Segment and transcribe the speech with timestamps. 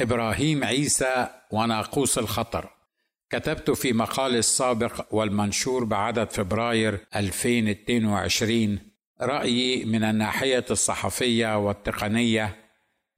[0.00, 2.70] إبراهيم عيسى وناقوس الخطر.
[3.30, 8.78] كتبت في مقالي السابق والمنشور بعدد فبراير 2022
[9.20, 12.56] رأيي من الناحية الصحفية والتقنية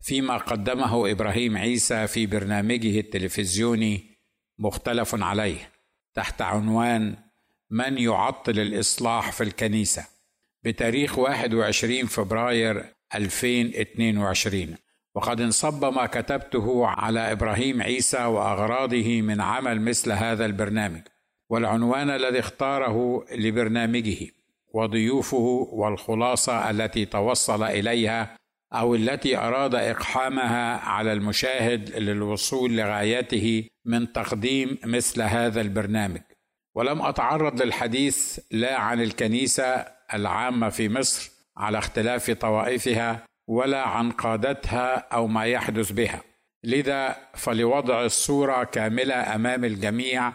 [0.01, 4.17] فيما قدمه إبراهيم عيسى في برنامجه التلفزيوني
[4.58, 5.72] مختلف عليه
[6.15, 7.17] تحت عنوان
[7.71, 10.06] من يعطل الإصلاح في الكنيسة
[10.65, 14.77] بتاريخ 21 فبراير 2022
[15.17, 21.01] وقد انصب ما كتبته على إبراهيم عيسى وأغراضه من عمل مثل هذا البرنامج
[21.51, 24.27] والعنوان الذي اختاره لبرنامجه
[24.74, 28.37] وضيوفه والخلاصة التي توصل إليها
[28.73, 36.21] أو التي أراد إقحامها على المشاهد للوصول لغايته من تقديم مثل هذا البرنامج.
[36.74, 44.95] ولم أتعرض للحديث لا عن الكنيسة العامة في مصر على اختلاف طوائفها ولا عن قادتها
[45.13, 46.23] أو ما يحدث بها.
[46.65, 50.33] لذا فلوضع الصورة كاملة أمام الجميع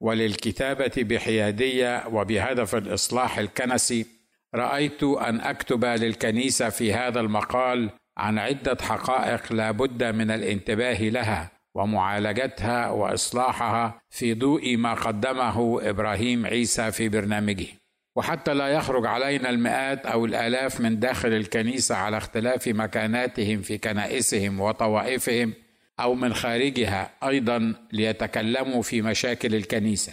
[0.00, 4.06] وللكتابة بحيادية وبهدف الإصلاح الكنسي.
[4.54, 11.50] رأيت أن أكتب للكنيسة في هذا المقال عن عدة حقائق لا بد من الانتباه لها
[11.74, 17.81] ومعالجتها وإصلاحها في ضوء ما قدمه إبراهيم عيسى في برنامجه.
[18.16, 24.60] وحتى لا يخرج علينا المئات أو الآلاف من داخل الكنيسة على اختلاف مكاناتهم في كنائسهم
[24.60, 25.52] وطوائفهم
[26.00, 30.12] أو من خارجها أيضا ليتكلموا في مشاكل الكنيسة.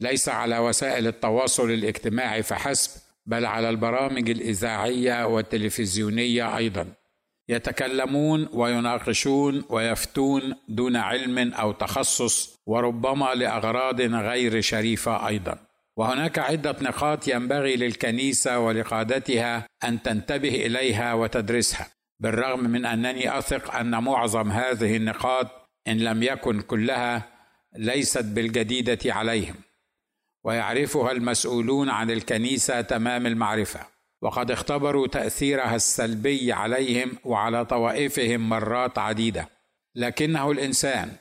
[0.00, 6.86] ليس على وسائل التواصل الاجتماعي فحسب بل على البرامج الإذاعية والتلفزيونية أيضا.
[7.48, 15.65] يتكلمون ويناقشون ويفتون دون علم أو تخصص وربما لأغراض غير شريفة أيضا.
[15.96, 21.88] وهناك عدة نقاط ينبغي للكنيسة ولقادتها أن تنتبه إليها وتدرسها
[22.20, 25.46] بالرغم من أنني أثق أن معظم هذه النقاط
[25.88, 27.22] إن لم يكن كلها
[27.76, 29.54] ليست بالجديدة عليهم.
[30.44, 33.80] ويعرفها المسؤولون عن الكنيسة تمام المعرفة
[34.22, 39.48] وقد اختبروا تأثيرها السلبي عليهم وعلى طوائفهم مرات عديدة
[39.94, 41.12] لكنه الإنسان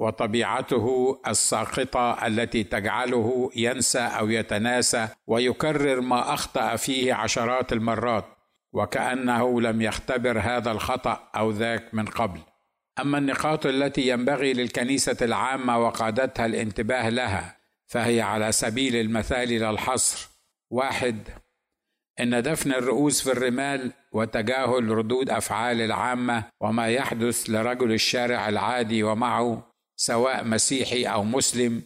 [0.00, 8.24] وطبيعته الساقطه التي تجعله ينسى أو يتناسى ويكرر ما أخطأ فيه عشرات المرات
[8.72, 12.40] وكأنه لم يختبر هذا الخطأ أو ذاك من قبل.
[13.00, 17.56] أما النقاط التي ينبغي للكنيسة العامة وقادتها الانتباه لها
[17.86, 20.28] فهي على سبيل المثال لا الحصر.
[20.70, 21.28] واحد
[22.20, 29.69] إن دفن الرؤوس في الرمال وتجاهل ردود أفعال العامة وما يحدث لرجل الشارع العادي ومعه
[30.00, 31.82] سواء مسيحي أو مسلم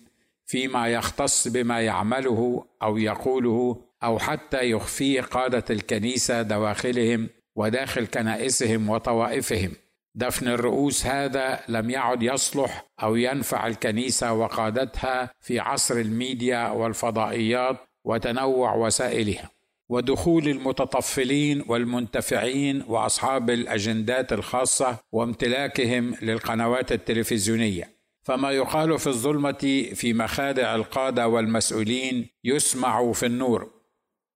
[0.47, 9.73] فيما يختص بما يعمله أو يقوله أو حتى يخفيه قادة الكنيسة دواخلهم وداخل كنائسهم وطوائفهم.
[10.15, 18.75] دفن الرؤوس هذا لم يعد يصلح أو ينفع الكنيسة وقادتها في عصر الميديا والفضائيات وتنوع
[18.75, 19.51] وسائلها.
[19.89, 27.94] ودخول المتطفلين والمنتفعين وأصحاب الأجندات الخاصة وامتلاكهم للقنوات التلفزيونية.
[28.25, 33.71] فما يقال في الظلمة في مخادع القادة والمسؤولين يسمع في النور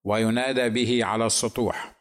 [0.04, 1.94] وينادى به على السطوح.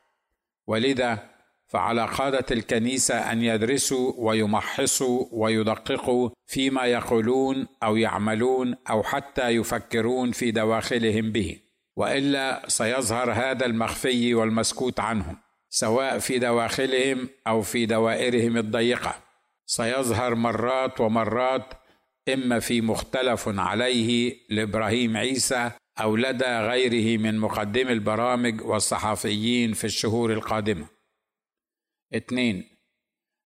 [0.67, 1.29] ولذا
[1.67, 10.51] فعلى قادة الكنيسة أن يدرسوا ويمحصوا ويدققوا فيما يقولون أو يعملون أو حتى يفكرون في
[10.51, 11.59] دواخلهم به.
[11.95, 15.37] وإلا سيظهر هذا المخفي والمسكوت عنهم
[15.69, 19.26] سواء في دواخلهم أو في دوائرهم الضيقة.
[19.67, 21.73] سيظهر مرات ومرات
[22.33, 30.33] إما في مختلف عليه لإبراهيم عيسى أو لدى غيره من مقدمي البرامج والصحفيين في الشهور
[30.33, 30.88] القادمة.
[32.16, 32.63] اثنين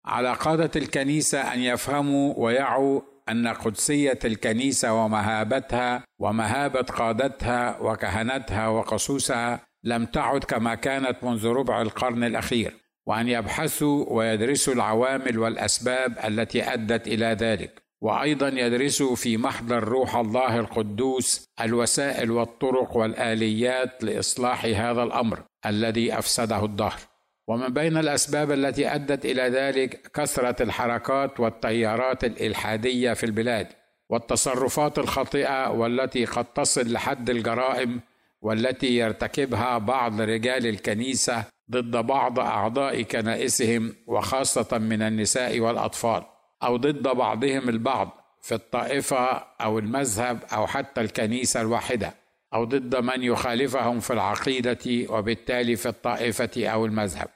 [0.05, 10.07] على قادة الكنيسة أن يفهموا ويعوا أن قدسية الكنيسة ومهابتها ومهابة قادتها وكهنتها وقصوصها لم
[10.07, 17.27] تعد كما كانت منذ ربع القرن الأخير وأن يبحثوا ويدرسوا العوامل والأسباب التي أدت إلى
[17.27, 17.83] ذلك.
[18.01, 26.65] وأيضا يدرسوا في محضر روح الله القدوس الوسائل والطرق والآليات لإصلاح هذا الأمر الذي أفسده
[26.65, 27.01] الدهر.
[27.49, 33.67] ومن بين الأسباب التي أدت إلى ذلك كثرة الحركات والتيارات الإلحادية في البلاد
[34.11, 38.01] والتصرفات الخاطئة والتي قد تصل لحد الجرائم
[38.43, 46.23] والتي يرتكبها بعض رجال الكنيسة ضد بعض أعضاء كنائسهم وخاصة من النساء والأطفال
[46.63, 48.11] أو ضد بعضهم البعض
[48.43, 52.15] في الطائفة أو المذهب أو حتى الكنيسة الواحدة
[52.55, 57.29] أو ضد من يخالفهم في العقيدة وبالتالي في الطائفة أو المذهب.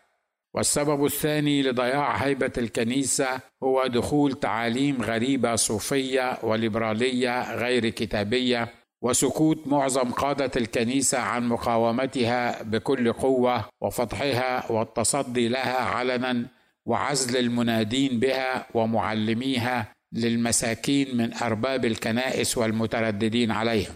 [0.54, 8.68] والسبب الثاني لضياع هيبة الكنيسة هو دخول تعاليم غريبة صوفية وليبرالية غير كتابية
[9.02, 16.46] وسكوت معظم قادة الكنيسة عن مقاومتها بكل قوة وفضحها والتصدي لها علنا
[16.86, 23.94] وعزل المنادين بها ومعلميها للمساكين من أرباب الكنائس والمترددين عليها.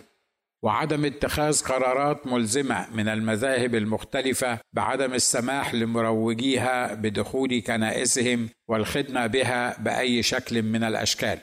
[0.62, 10.23] وعدم اتخاذ قرارات ملزمة من المذاهب المختلفة بعدم السماح لمروجيها بدخول كنائسهم والخدمة بها بأي
[10.23, 11.38] شكل من الأشكال.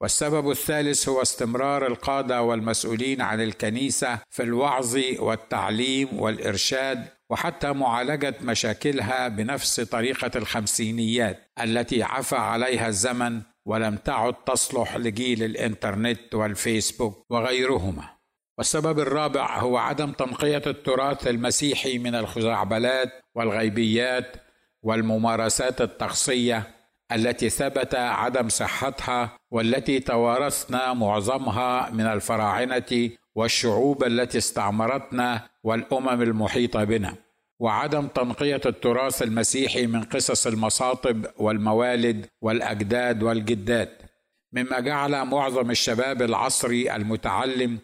[0.00, 9.28] والسبب الثالث هو استمرار القادة والمسؤولين عن الكنيسة في الوعظ والتعليم والإرشاد وحتى معالجة مشاكلها
[9.28, 18.04] بنفس طريقة الخمسينيات التي عفى عليها الزمن ولم تعد تصلح لجيل الإنترنت والفيسبوك وغيرهما.
[18.58, 24.36] والسبب الرابع هو عدم تنقية التراث المسيحي من الخزعبلات والغيبيات
[24.82, 26.79] والممارسات التقصيه
[27.12, 37.14] التي ثبت عدم صحتها والتي توارثنا معظمها من الفراعنة والشعوب التي استعمرتنا والأمم المحيطة بنا.
[37.58, 44.02] وعدم تنقية التراث المسيحي من قصص المصاطب والموالد والأجداد والجدات.
[44.52, 47.78] مما جعل معظم الشباب العصري المتعلم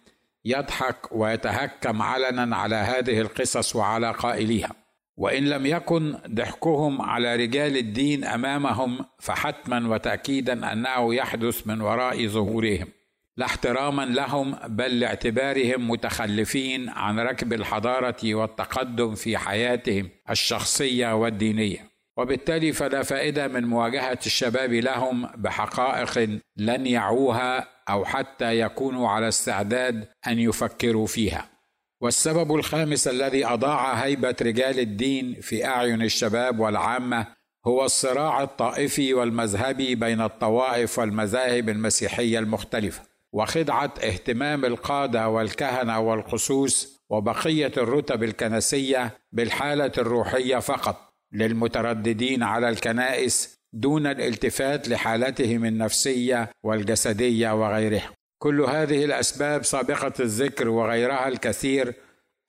[0.45, 4.86] يضحك ويتهكم علنا على هذه القصص وعلى قائليها.
[5.17, 12.89] وإن لم يكن ضحكهم على رجال الدين أمامهم فحتما وتأكيدا أنه يحدث من وراء ظهورهم.
[13.37, 21.91] لا احتراما لهم بل لاعتبارهم متخلفين عن ركب الحضارة والتقدم في حياتهم الشخصية والدينية.
[22.17, 30.09] وبالتالي فلا فائدة من مواجهة الشباب لهم بحقائق لن يعوها أو حتى يكونوا على استعداد
[30.27, 31.56] أن يفكروا فيها.
[32.01, 37.27] والسبب الخامس الذي أضاع هيبة رجال الدين في أعين الشباب والعامة
[37.67, 43.03] هو الصراع الطائفي والمذهبي بين الطوائف والمذاهب المسيحية المختلفة
[43.33, 54.07] وخدعة اهتمام القادة والكهنة والخصوص وبقية الرتب الكنسية بالحالة الروحية فقط للمترددين على الكنائس دون
[54.07, 58.16] الالتفات لحالتهم النفسية والجسدية وغيرها.
[58.39, 61.95] كل هذه الأسباب سابقة الذكر وغيرها الكثير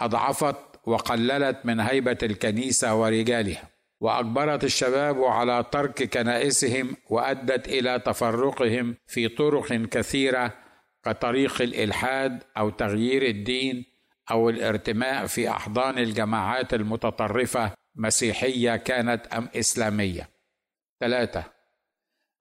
[0.02, 0.56] أضعفت
[0.86, 3.70] وقللت من هيبة الكنيسة ورجالها
[4.00, 10.54] وأجبرت الشباب على ترك كنائسهم وأدت إلى تفرقهم في طرق كثيرة
[11.06, 13.86] كطريق الإلحاد أو تغيير الدين
[14.32, 20.30] أو الارتماء في أحضان الجماعات المتطرفة مسيحية كانت أم إسلامية.
[21.00, 21.44] ثلاثة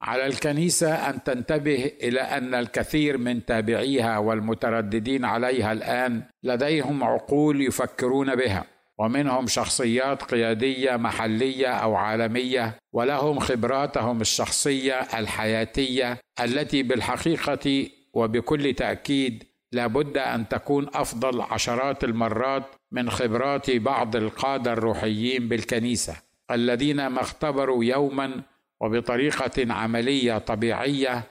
[0.02, 8.34] على الكنيسة أن تنتبه إلى أن الكثير من تابعيها والمترددين عليها الآن لديهم عقول يفكرون
[8.34, 8.64] بها
[8.98, 20.18] ومنهم شخصيات قيادية محلية أو عالمية ولهم خبراتهم الشخصية الحياتية التي بالحقيقة وبكل تأكيد لابد
[20.18, 26.16] أن تكون أفضل عشرات المرات من خبرات بعض القادة الروحيين بالكنيسة
[26.50, 28.42] الذين ما اختبروا يوما
[28.80, 31.22] وبطريقة عملية طبيعية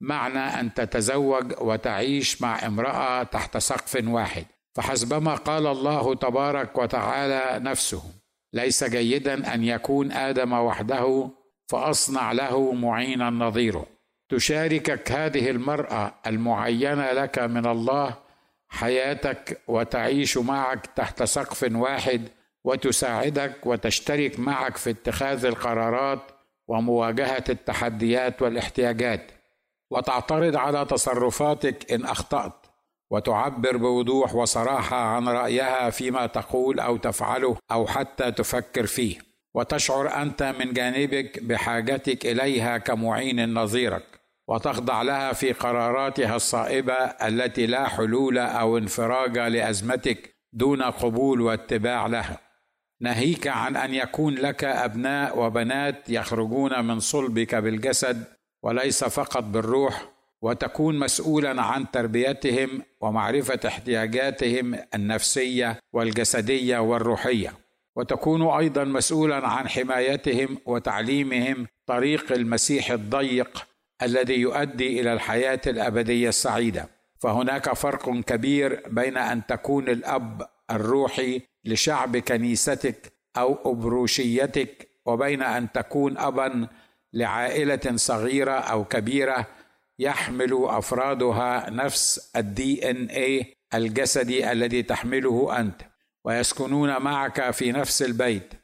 [0.00, 4.44] معنى أن تتزوج وتعيش مع امرأة تحت سقف واحد.
[4.74, 8.02] فحسبما قال الله تبارك وتعالى نفسه
[8.52, 11.30] ليس جيدا أن يكون آدم وحده
[11.68, 13.86] فأصنع له معينا نظيره.
[14.28, 18.14] تشاركك هذه المرأة المعينة لك من الله
[18.68, 22.28] حياتك وتعيش معك تحت سقف واحد
[22.64, 26.33] وتساعدك وتشترك معك في اتخاذ القرارات
[26.68, 29.32] ومواجهة التحديات والاحتياجات.
[29.90, 32.66] وتعترض على تصرفاتك إن أخطأت
[33.10, 39.18] وتعبر بوضوح وصراحة عن رأيها فيما تقول أو تفعله أو حتى تفكر فيه.
[39.54, 44.04] وتشعر أنت من جانبك بحاجتك إليها كمعين نظيرك.
[44.48, 52.43] وتخضع لها في قراراتها الصائبة التي لا حلول أو انفراج لأزمتك دون قبول واتباع لها.
[53.00, 58.24] ناهيك عن أن يكون لك أبناء وبنات يخرجون من صلبك بالجسد
[58.62, 67.52] وليس فقط بالروح وتكون مسؤولا عن تربيتهم ومعرفة احتياجاتهم النفسية والجسدية والروحية.
[67.96, 73.66] وتكون أيضا مسؤولا عن حمايتهم وتعليمهم طريق المسيح الضيق
[74.02, 76.88] الذي يؤدي إلى الحياة الأبدية السعيدة.
[77.20, 86.18] فهناك فرق كبير بين أن تكون الأب الروحي لشعب كنيستك أو أبروشيتك وبين أن تكون
[86.18, 86.68] ابا
[87.12, 89.46] لعائلة صغيرة أو كبيرة
[89.98, 95.82] يحمل أفرادها نفس الدي إن اي الجسدي الذي تحمله أنت
[96.24, 98.54] ويسكنون معك في نفس البيت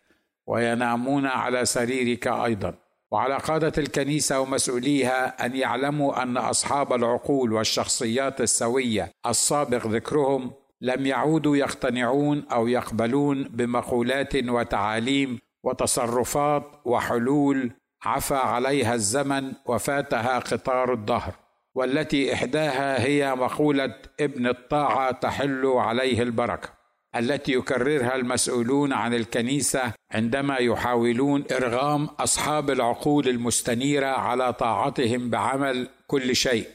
[0.47, 2.75] وينامون على سريرك أيضا.
[3.11, 11.57] وعلى قادة الكنيسة ومسؤوليها أن يعلموا أن أصحاب العقول والشخصيات السوية السابق ذكرهم لم يعودوا
[11.57, 17.71] يقتنعون أو يقبلون بمقولات وتعاليم وتصرفات وحلول
[18.05, 21.35] عفى عليها الزمن وفاتها قطار الدهر
[21.75, 26.69] والتي إحداها هي مقولة ابن الطاعة تحل عليه البركة
[27.17, 36.37] التي يكررها المسؤولون عن الكنيسة عندما يحاولون إرغام أصحاب العقول المستنيرة على طاعتهم بعمل كل
[36.37, 36.67] شيء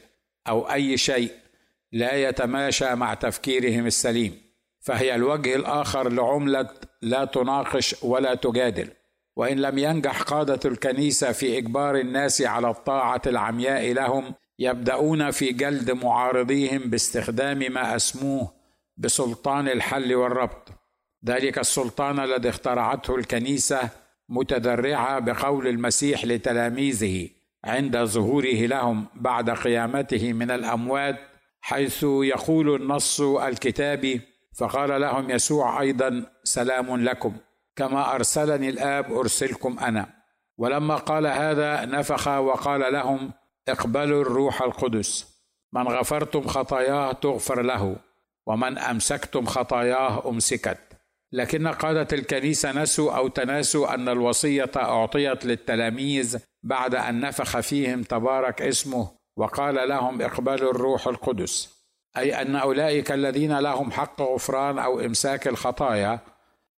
[0.48, 1.30] أو أي شيء.
[1.96, 4.40] لا يتماشى مع تفكيرهم السليم
[4.80, 6.68] فهي الوجه الآخر لعملة
[7.02, 8.88] لا تناقش ولا تجادل.
[9.36, 15.90] وإن لم ينجح قادة الكنيسة في إجبار الناس على الطاعة العمياء لهم يبدأون في جلد
[15.90, 18.52] معارضيهم باستخدام ما أسموه
[18.96, 20.68] بسلطان الحل والربط.
[21.26, 23.88] ذلك السلطان الذي اخترعته الكنيسة
[24.28, 27.28] متدرعه بقول المسيح لتلاميذه
[27.64, 34.20] عند ظهوره لهم بعد قيامته من الأموات حيث يقول النص الكتابي
[34.56, 37.36] فقال لهم يسوع أيضا سلام لكم
[37.76, 40.08] كما أرسلني الآب أرسلكم أنا.
[40.58, 43.32] ولما قال هذا نفخ وقال لهم
[43.68, 45.36] اقبلوا الروح القدس.
[45.72, 47.96] من غفرتم خطاياه تغفر له
[48.46, 50.78] ومن أمسكتم خطاياه أمسكت.
[51.32, 58.62] لكن قادة الكنيسة نسوا أو تناسوا أن الوصية أعطيت للتلاميذ بعد أن نفخ فيهم تبارك
[58.62, 61.76] اسمه وقال لهم اقبلوا الروح القدس.
[62.16, 66.18] أي أن أولئك الذين لهم حق غفران أو إمساك الخطايا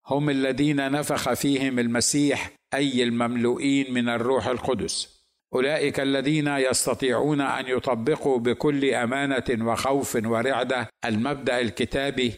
[0.06, 5.18] هم الذين نفخ فيهم المسيح أي المملوئين من الروح القدس.
[5.54, 12.34] أولئك الذين يستطيعون أن يطبقوا بكل أمانة وخوف ورعدة المبدأ الكتابي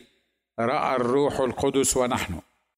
[0.60, 2.34] رأى الروح القدس ونحن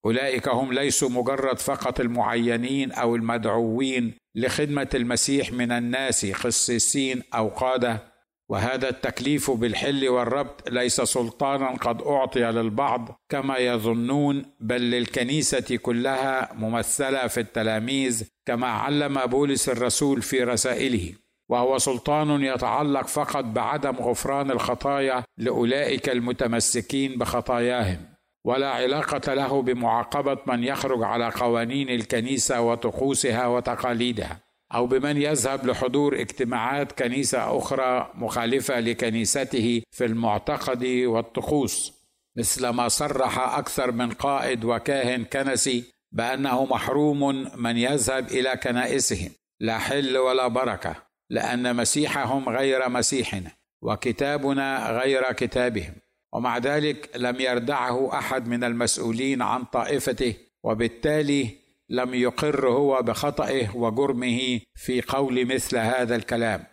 [0.06, 8.12] أولئك هم ليسوا مجرد فقط المعينين أو المدعوين لخدمة المسيح من الناس قسيسين أو قادة
[8.48, 17.26] وهذا التكليف بالحل والربط ليس سلطانا قد أعطي للبعض كما يظنون بل للكنيسة كلها ممثلة
[17.26, 21.12] في التلاميذ كما علم بولس الرسول في رسائله.
[21.48, 28.11] وهو سلطان يتعلق فقط بعدم غفران الخطايا لأولئك المتمسكين بخطاياهم.
[28.44, 34.38] ولا علاقة له بمعاقبة من يخرج على قوانين الكنيسة وطقوسها وتقاليدها
[34.74, 42.02] أو بمن يذهب لحضور اجتماعات كنيسة أخرى مخالفة لكنيسته في المعتقد والطقوس.
[42.36, 49.30] مثل ما صرح أكثر من قائد وكاهن كنسي بأنه محروم من يذهب إلى كنائسهم
[49.60, 50.96] لا حل ولا بركة
[51.30, 53.50] لأن مسيحهم غير مسيحنا
[53.82, 55.94] وكتابنا غير كتابهم.
[56.32, 64.60] ومع ذلك لم يردعه أحد من المسؤولين عن طائفته وبالتالي لم يقر هو بخطئه وجرمه
[64.74, 66.64] في قول مثل هذا الكلام.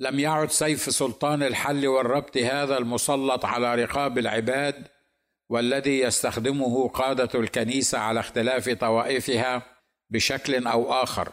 [0.00, 4.88] لم يعد سيف سلطان الحل والربط هذا المسلط على رقاب العباد
[5.50, 9.62] والذي يستخدمه قادة الكنيسة على اختلاف طوائفها
[10.10, 11.32] بشكل أو آخر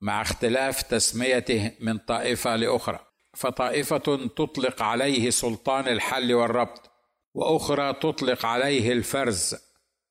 [0.00, 2.98] مع اختلاف تسميته من طائفة لأخرى.
[3.34, 6.90] فطائفة تطلق عليه سلطان الحل والربط.
[7.38, 9.56] وأخرى تطلق عليه الفرز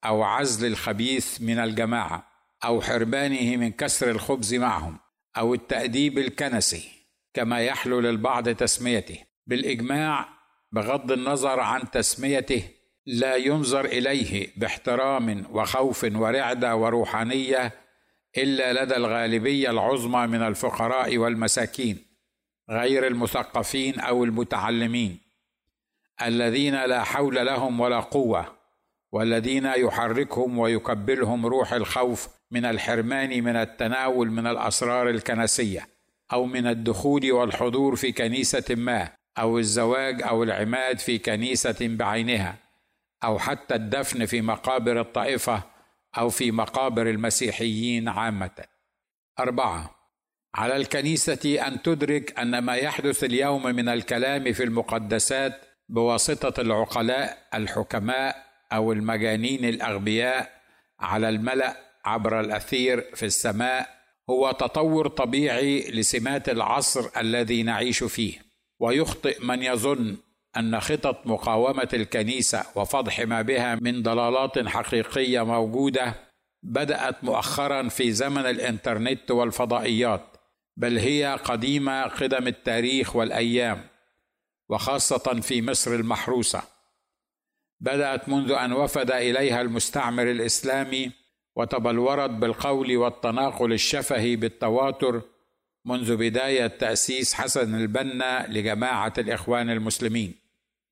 [0.06, 2.28] أو عزل الخبيث من الجماعة
[2.66, 5.00] أو حرمانه من كسر الخبز معهم
[5.38, 6.90] أو التأديب الكنسي
[7.34, 9.20] كما يحلو للبعض تسميته.
[9.48, 10.30] بالإجماع
[10.72, 12.64] بغض النظر عن تسميته
[13.06, 17.74] لا ينظر إليه باحترام وخوف ورعده وروحانية
[18.38, 22.06] إلا لدى الغالبية العظمى من الفقراء والمساكين
[22.70, 25.27] غير المثقفين أو المتعلمين.
[26.22, 28.58] الذين لا حول لهم ولا قوة
[29.12, 35.88] والذين يحركهم ويكبلهم روح الخوف من الحرمان من التناول من الأسرار الكنسية
[36.34, 42.56] أو من الدخول والحضور في كنيسة ما أو الزواج أو العماد في كنيسة بعينها
[43.24, 45.64] أو حتى الدفن في مقابر الطائفة
[46.18, 48.66] أو في مقابر المسيحيين عامة.
[49.40, 49.96] أربعة
[50.56, 58.46] على الكنيسة أن تدرك أن ما يحدث اليوم من الكلام في المقدسات بواسطة العقلاء الحكماء
[58.74, 60.52] أو المجانين الأغبياء
[61.00, 63.98] على الملأ عبر الأثير في السماء
[64.30, 68.42] هو تطور طبيعي لسمات العصر الذي نعيش فيه.
[68.80, 70.18] ويخطئ من يظن
[70.58, 76.14] أن خطط مقاومة الكنيسة وفضح ما بها من ضلالات حقيقية موجودة
[76.64, 80.24] بدأت مؤخرا في زمن الإنترنت والفضائيات
[80.78, 83.82] بل هي قديمه قدم التاريخ والأيام.
[84.70, 86.62] وخاصة في مصر المحروسة.
[87.80, 91.12] بدأت منذ أن وفد إليها المستعمر الإسلامي
[91.56, 95.22] وتبلورت بالقول والتناقل الشفهي بالتواتر
[95.86, 100.34] منذ بداية تأسيس حسن البنا لجماعة الإخوان المسلمين.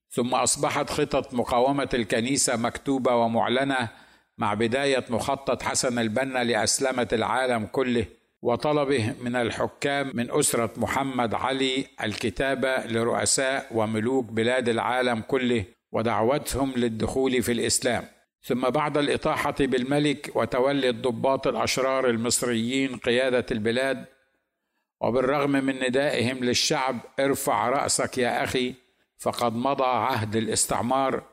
[0.10, 3.90] ثم أصبحت خطط مقاومة الكنيسة مكتوبة ومعلنة
[4.38, 8.06] مع بداية مخطط حسن البنا لأسلمة العالم كله
[8.42, 17.44] وطلبه من الحكام من أسرة محمد علي الكتابة لرؤساء وملوك بلاد العالم كله ودعوتهم للدخول
[17.44, 18.08] في الإسلام.
[18.42, 24.06] ثم بعد الإطاحة بالملك وتولي الضباط الأشرار المصريين قيادة البلاد
[25.02, 28.74] وبالرغم من ندائهم للشعب ارفع رأسك يا أخي
[29.18, 31.24] فقد مضى عهد الاستعمار.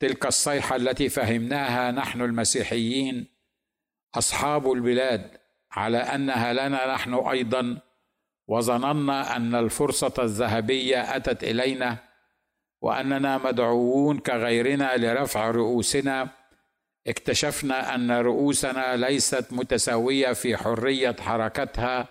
[0.00, 3.26] تلك الصيحة التي فهمناها نحن المسيحيين
[4.14, 5.45] أصحاب البلاد.
[5.72, 7.78] على أنها لنا نحن أيضا
[8.48, 11.96] وظننا أن الفرصة الذهبية أتت إلينا
[12.80, 16.28] وأننا مدعوون كغيرنا لرفع رؤوسنا.
[17.06, 22.08] اكتشفنا أن رؤوسنا ليست متساوية في حرية حركتها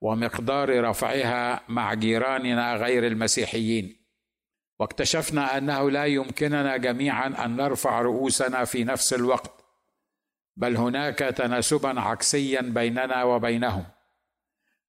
[0.00, 3.96] ومقدار رفعها مع جيراننا غير المسيحيين.
[4.78, 9.61] واكتشفنا أنه لا يمكننا جميعا أن نرفع رؤوسنا في نفس الوقت.
[10.56, 13.84] بل هناك تناسبا عكسيا بيننا وبينهم.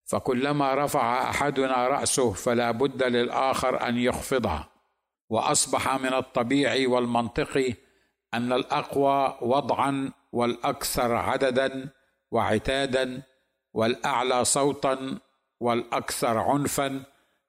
[0.05, 4.69] فكلما رفع أحدنا رأسه فلا بد للآخر أن يخفضها.
[5.29, 7.73] وأصبح من الطبيعي والمنطقي
[8.33, 11.89] أن الأقوى وضعا والأكثر عددا
[12.31, 13.23] وعتادا
[13.73, 15.19] والأعلى صوتا
[15.59, 17.03] والأكثر عنفا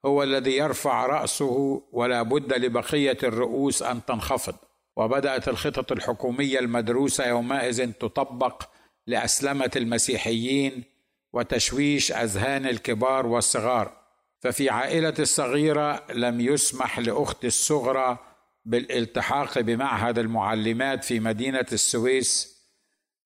[0.07, 4.55] هو الذي يرفع رأسه ولا بد لبقية الرؤوس أن تنخفض.
[4.97, 8.63] وبدأت الخطط الحكومية المدروسة يومئذ تطبق
[9.07, 10.85] لأسلمة المسيحيين
[11.33, 14.05] وتشويش أذهان الكبار والصغار.
[14.41, 18.19] ففي عائلتي الصغيرة لم يسمح لاختي الصغرى
[18.65, 22.55] بالالتحاق بمعهد المعلمات في مدينة السويس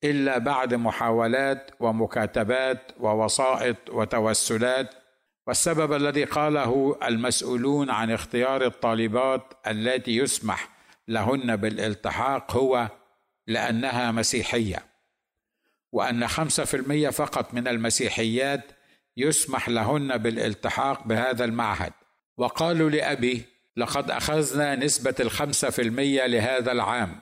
[0.04, 4.94] إلا بعد محاولات ومكاتبات ووسائط وتوسلات.
[5.46, 10.78] والسبب الذي قاله المسؤولون عن اختيار الطالبات التي يسمح
[11.09, 12.88] لهن بالالتحاق هو
[13.47, 14.85] لأنها مسيحية
[15.92, 18.64] وأن خمسة في المية فقط من المسيحيات
[19.16, 21.92] يسمح لهن بالالتحاق بهذا المعهد.
[22.37, 23.42] وقالوا لأبي
[23.77, 27.21] لقد أخذنا نسبة الخمسة في المية لهذا العام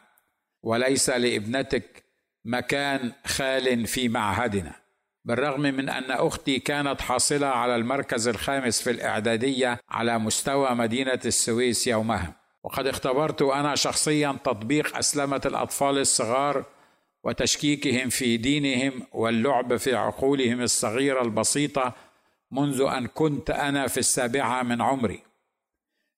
[0.62, 2.05] وليس لابنتك
[2.44, 4.72] مكان خال في معهدنا.
[5.25, 11.87] بالرغم من أن أختي كانت حاصلة على المركز الخامس في الإعدادية على مستوى مدينة السويس
[11.87, 12.45] يومها.
[12.66, 16.64] وقد اختبرت أنا شخصيا تطبيق أسلمة الأطفال الصغار
[17.24, 21.92] وتشكيكهم في دينهم واللعب في عقولهم الصغيرة البسيطة
[22.50, 25.22] منذ أن كنت أنا في السابعة من عمري.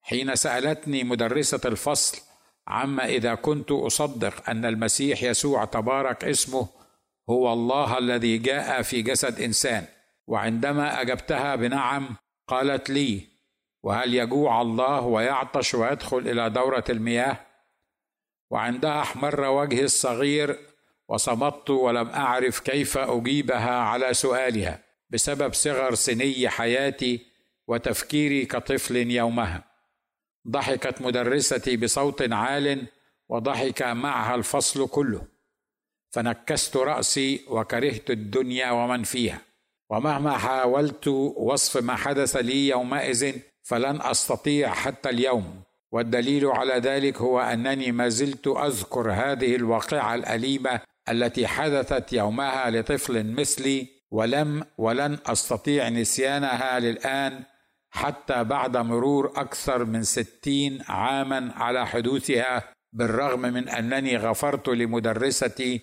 [0.03, 2.19] حين سألتني مدرسة الفصل
[2.69, 6.69] عما إذا كنت أصدق أن المسيح يسوع تبارك اسمه
[7.31, 9.85] هو الله الذي جاء في جسد إنسان
[10.27, 13.38] وعندما أجبتها بنعم قالت لي
[13.83, 17.47] وهل يجوع الله ويعطش ويدخل إلى دورة المياه؟
[18.51, 20.59] وعندها أحمر وجهي الصغير
[21.09, 27.27] وصمت ولم أعرف كيف أجيبها على سؤالها بسبب صغر سني حياتي
[27.67, 29.65] وتفكيري كطفل يومها.
[30.49, 32.87] ضحكت مدرستي بصوت عال
[33.29, 35.27] وضحك معها الفصل كله.
[36.11, 39.41] فنكست رأسي وكرهت الدنيا ومن فيها.
[39.91, 43.39] ومهما حاولت وصف ما حدث لي يومئذ
[43.69, 45.63] فلن أستطيع حتى اليوم.
[45.93, 53.33] والدليل على ذلك هو أنني ما زلت أذكر هذه الواقعة الأليمة التي حدثت يومها لطفل
[53.33, 57.43] مثلي ولم ولن أستطيع نسيانها للآن
[57.91, 65.81] حتى بعد مرور أكثر من ستين عاما على حدوثها بالرغم من أنني غفرت لمدرستي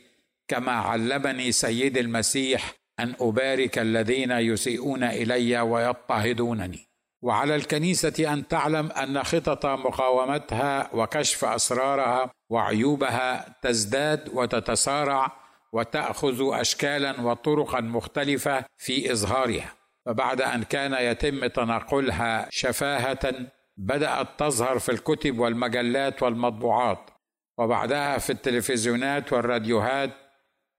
[0.47, 6.94] كما علمني سيد المسيح أن أبارك الذين يسيئون إلي ويضطهدونني.
[7.25, 15.31] وعلى الكنيسة أن تعلم أن خطط مقاومتها وكشف أسرارها وعيوبها تزداد وتتسارع
[15.73, 19.73] وتأخذ اشكالا وطرقا مختلفة في إظهارها.
[20.05, 23.33] فبعد أن كان يتم تناقلها شفاهة
[23.77, 27.09] بدأت تظهر في الكتب والمجلات والمطبوعات
[27.57, 30.11] وبعدها في التلفزيونات والراديوهات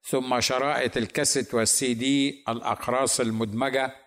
[0.02, 4.05] ثم شرائط الكاسيت والسي دي الأقراص المدمجة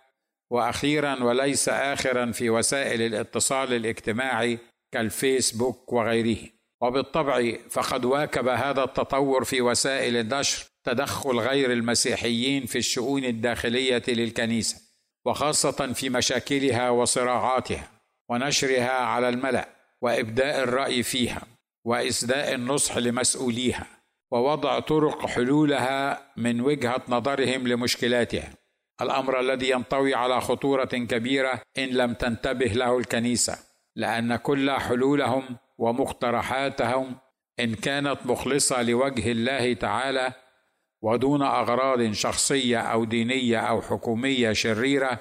[0.52, 4.58] وأخيرا وليس اخرا في وسائل الاتصال الاجتماعي
[4.94, 6.38] كالفيسبوك وغيره.
[6.82, 14.82] وبالطبع فقد واكب هذا التطور في وسائل النشر تدخل غير المسيحيين في الشؤون الداخلية للكنيسة
[15.26, 17.92] وخاصة في مشاكلها وصراعاتها
[18.30, 19.70] ونشرها على الملأ
[20.02, 21.42] وإبداء الرأي فيها
[21.86, 23.88] واسداء النصح لمسؤوليها
[24.32, 28.59] ووضع طرق حلولها من وجهة نظرهم لمشكلاتها.
[29.02, 33.58] الأمر الذي ينطوي على خطورة كبيرة إن لم تنتبه له الكنيسة
[33.96, 35.44] لأن كل حلولهم
[35.78, 37.16] ومقترحاتهم
[37.60, 40.34] إن كانت مخلصة لوجه الله تعالى
[41.02, 45.20] ودون أغراض شخصية أو دينية أو حكومية شريرة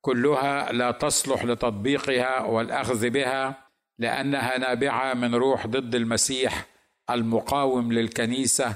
[0.00, 6.66] كلها لا تصلح لتطبيقها والأخذ بها لأنها نابعة من روح ضد المسيح
[7.10, 8.74] المقاوم للكنيسة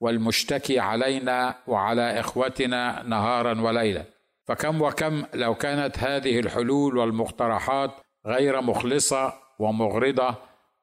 [0.00, 4.04] والمشتكي علينا وعلى إخوتنا نهارا وليلا.
[4.44, 7.90] فكم وكم لو كانت هذه الحلول والمقترحات
[8.26, 10.34] غير مخلصة ومغرضة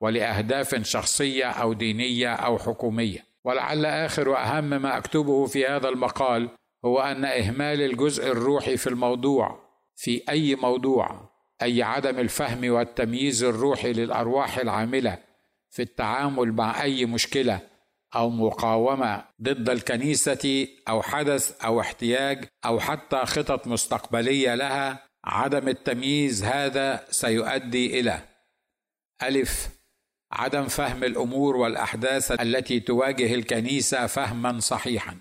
[0.01, 3.27] ولأهداف شخصية أو دينية أو حكومية.
[3.43, 6.49] ولعل آخر وأهم ما أكتبه في هذا المقال
[6.85, 9.59] هو أن إهمال الجزء الروحي في الموضوع
[9.95, 11.29] في أي موضوع
[11.61, 15.17] أي عدم الفهم والتمييز الروحي للأرواح العاملة
[15.69, 17.59] في التعامل مع أي مشكلة
[18.15, 26.43] أو مقاومة ضد الكنيسة أو حدث أو احتياج أو حتى خطط مستقبلية لها عدم التمييز
[26.43, 28.21] هذا سيؤدي إلى
[29.23, 29.69] ألف
[30.31, 35.19] عدم فهم الأمور والأحداث التي تواجه الكنيسة فهما صحيحا.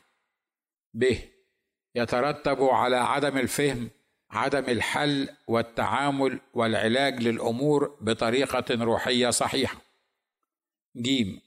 [0.94, 1.14] ب
[1.94, 3.90] يترتب على عدم الفهم
[4.30, 9.80] عدم الحل والتعامل والعلاج للأمور بطريقة روحية صحيحة.
[10.96, 11.38] ج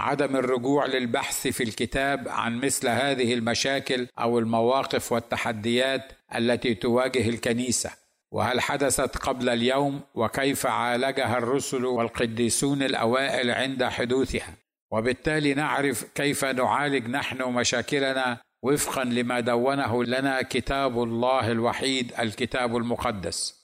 [0.00, 7.90] عدم الرجوع للبحث في الكتاب عن مثل هذه المشاكل أو المواقف والتحديات التي تواجه الكنيسة.
[8.32, 14.54] وهل حدثت قبل اليوم؟ وكيف عالجها الرسل والقديسون الأوائل عند حدوثها؟
[14.92, 23.60] وبالتالي نعرف كيف نعالج نحن مشاكلنا وفقا لما دونه لنا كتاب الله الوحيد الكتاب المقدس.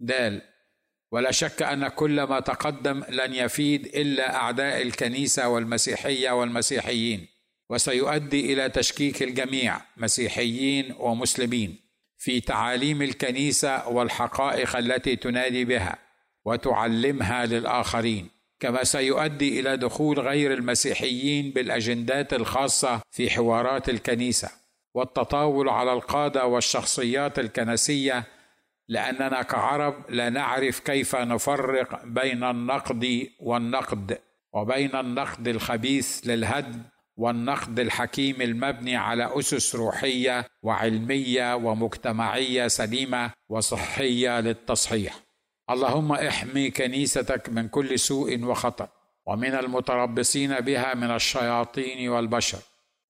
[0.00, 0.51] دال
[1.12, 7.26] ولا شك أن كل ما تقدم لن يفيد إلا أعداء الكنيسة والمسيحية والمسيحيين
[7.70, 11.76] وسيؤدي إلى تشكيك الجميع مسيحيين ومسلمين
[12.18, 15.98] في تعاليم الكنيسة والحقائق التي تنادي بها
[16.44, 18.28] وتعلمها للآخرين
[18.60, 24.50] كما سيؤدي إلى دخول غير المسيحيين بالأجندات الخاصة في حوارات الكنيسة
[24.94, 28.24] والتطاول على القادة والشخصيات الكنسية
[28.92, 34.18] لأننا كعرب لا نعرف كيف نفرق بين النقد والنقد
[34.52, 36.82] وبين النقد الخبيث للهدم
[37.16, 45.14] والنقد الحكيم المبني على أسس روحية وعلمية ومجتمعية سليمة وصحية للتصحيح.
[45.70, 48.88] اللهم احمي كنيستك من كل سوء وخطر
[49.26, 52.58] ومن المتربصين بها من الشياطين والبشر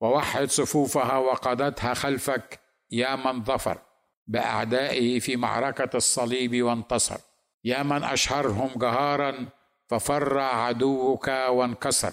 [0.01, 3.91] ووحد صفوفها وقادتها خلفك يا من ظفر.
[4.27, 7.17] بأعدائه في معركة الصليب وانتصر.
[7.65, 9.47] يا من أشهرهم جهارا
[9.89, 12.13] ففر عدوك وانكسر.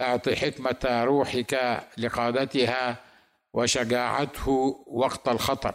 [0.00, 2.96] أعط حكمة روحك لقادتها
[3.52, 5.74] وشجاعته وقت الخطر.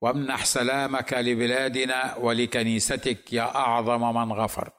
[0.00, 4.70] وامنح سلامك لبلادنا ولكنيستك يا أعظم من غفر.